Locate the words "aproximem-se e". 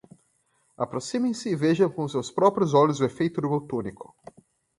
0.77-1.55